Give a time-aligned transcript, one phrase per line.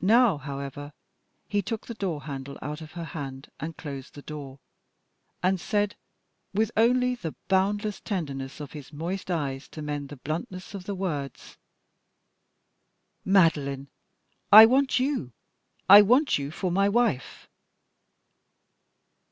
[0.00, 0.92] Now, however,
[1.48, 4.60] he took the door handle out of her hand and closed the door,
[5.42, 5.96] and said,
[6.54, 10.94] with only the boundless tenderness of his moist eyes to mend the bluntness of the
[10.94, 11.56] words
[13.24, 13.88] "Madeline,
[14.52, 15.32] I want you.
[15.88, 17.48] I want you for my wife."